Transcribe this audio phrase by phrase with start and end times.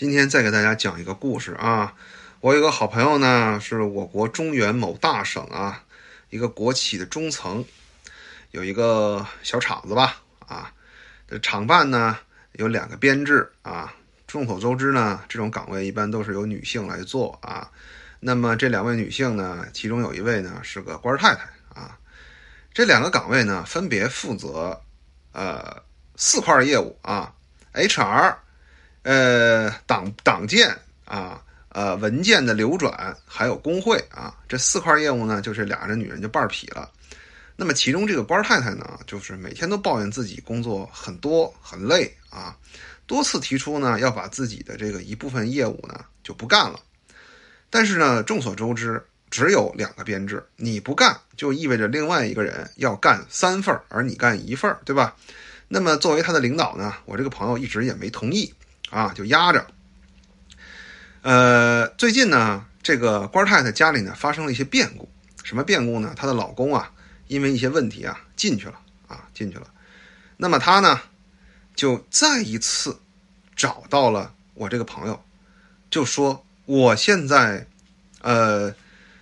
[0.00, 1.94] 今天再给大家讲一个故事啊。
[2.40, 5.84] 我有个好朋友呢，是我国中原某大省啊
[6.30, 7.62] 一个国企的中层，
[8.50, 10.72] 有一个小厂子吧啊。
[11.28, 12.16] 这厂办呢
[12.52, 13.92] 有两个编制啊。
[14.26, 17.70] 众所周知呢，这种岗位一般都是由女性来做啊。
[18.20, 21.42] 那么这两位女性呢，其中有一位呢是个官太太
[21.78, 21.98] 啊。
[22.72, 24.80] 这两个岗位呢，分别负责
[25.32, 25.82] 呃
[26.16, 27.34] 四块业务啊
[27.74, 28.36] ，HR。
[29.02, 36.90] 呃，党党建啊，呃，文件的流转，还有工会啊，这四块业务呢，就是俩人女人就半劈了。
[37.56, 42.56] 那么其中这个官太太呢，就是每天都抱怨自己工作很多很累啊，
[43.06, 46.80] 多次提出呢要把自己的这个一部分业务呢就不干了。
[47.68, 55.16] 但是呢，众所周知，只有两个编制，你不干就意味着另外一个人要干三份而你干一份对吧？
[55.68, 58.52] 那么作为他的领导呢，我这个朋友一直也没同意。
[58.90, 59.66] 啊，就压着。
[61.22, 65.08] 呃，最近呢，这个官太太家里呢发生了一些变故。
[65.42, 66.12] 什么变故呢？
[66.16, 66.92] 她的老公啊，
[67.26, 69.66] 因为一些问题啊进去了啊进去了。
[70.36, 71.00] 那么她呢，
[71.74, 73.00] 就再一次
[73.56, 75.22] 找到了我这个朋友，
[75.90, 77.66] 就说我现在
[78.22, 78.74] 呃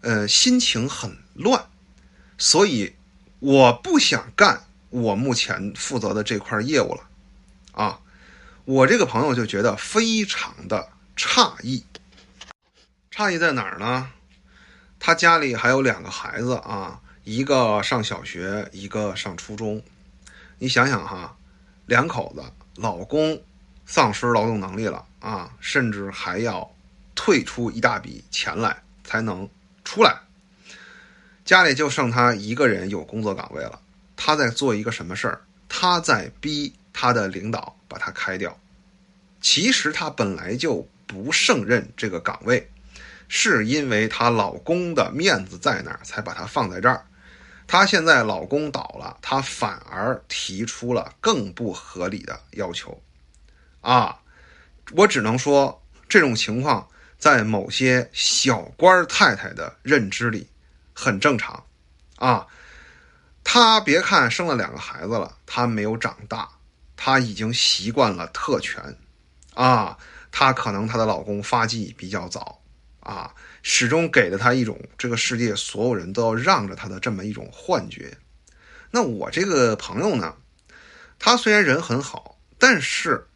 [0.00, 1.66] 呃心情很乱，
[2.38, 2.94] 所以
[3.38, 7.02] 我不想干我目前负责的这块业务了
[7.72, 7.98] 啊。
[8.64, 11.84] 我这个朋友就觉得非常的诧异，
[13.10, 14.10] 诧异在哪儿呢？
[14.98, 19.82] 他家里还有两个孩子啊，一个上小学，一个上初中。
[20.58, 21.34] 你想想哈，
[21.86, 22.44] 两口子，
[22.76, 23.42] 老公
[23.86, 26.70] 丧失劳动能力了啊，甚至还要
[27.14, 29.48] 退出一大笔钱来才能
[29.84, 30.20] 出来，
[31.44, 33.80] 家里就剩他一个人有工作岗位了。
[34.16, 35.40] 他在做一个什么事儿？
[35.68, 36.74] 他在逼。
[37.00, 38.60] 他的领导把他开掉，
[39.40, 42.70] 其实他本来就不胜任这个岗位，
[43.26, 47.06] 是因为她老公的面子在那儿才把她放在这儿。
[47.66, 53.02] 她现在老公倒了，她反而提出了更不合理的要求。
[53.80, 54.20] 啊，
[54.92, 56.86] 我只能说这种情况
[57.18, 60.46] 在某些小官太太的认知里
[60.92, 61.64] 很正常。
[62.16, 62.46] 啊，
[63.42, 66.46] 她别看生了两个孩子了，她没有长大。
[67.02, 68.94] 她已经习惯了特权，
[69.54, 69.96] 啊，
[70.30, 72.60] 她可能她的老公发迹比较早，
[73.00, 78.14] 啊，始终给了她一种这个世界所有人都要让着她的这么一种幻觉。
[78.90, 80.34] 那我这个朋友呢，
[81.18, 83.26] 他虽然人很好，但是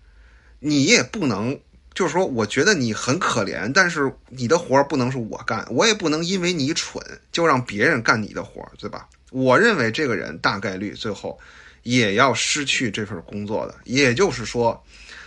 [0.58, 1.58] 你也不能
[1.94, 9.08] 就是说，我觉得你很可怜，但是你的活不能是我干，我也不能因为你蠢就让别人干你的活对吧？
[9.30, 11.40] 我认为这个人大概率最后。
[11.84, 14.84] 也要失去这份工作的，也就是说，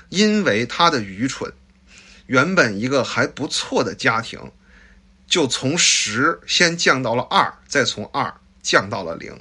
[0.09, 1.51] 因为他的愚蠢，
[2.25, 4.39] 原本一个还不错的家庭，
[5.27, 9.31] 就从十先降到了二，再从二降到了零。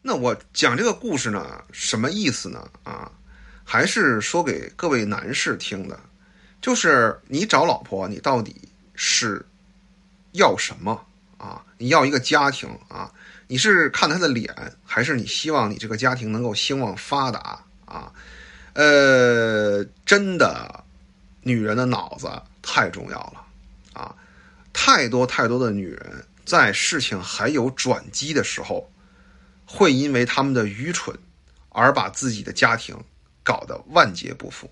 [0.00, 2.66] 那我讲这个故事呢，什么意思呢？
[2.82, 3.12] 啊，
[3.64, 6.00] 还是说给各位男士听的，
[6.62, 8.56] 就是你找老婆，你到底
[8.94, 9.44] 是
[10.32, 11.04] 要什么
[11.36, 11.62] 啊？
[11.76, 13.12] 你要一个家庭啊？
[13.48, 14.54] 你是看他的脸，
[14.84, 18.12] 还是你希望你这个家庭能够兴旺发达啊？
[18.74, 20.84] 呃，真的，
[21.42, 22.30] 女人的脑子
[22.62, 23.42] 太重要了
[23.94, 24.14] 啊！
[24.72, 28.92] 太多太多的女人在事情还有转机的时候，
[29.66, 31.18] 会因为他们的愚蠢
[31.70, 32.96] 而把自己的家庭
[33.42, 34.70] 搞得万劫不复。